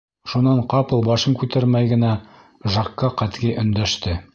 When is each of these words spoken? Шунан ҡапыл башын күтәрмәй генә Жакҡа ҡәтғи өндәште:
Шунан 0.29 0.61
ҡапыл 0.71 1.03
башын 1.09 1.37
күтәрмәй 1.43 1.93
генә 1.95 2.17
Жакҡа 2.79 3.15
ҡәтғи 3.23 3.59
өндәште: 3.65 4.23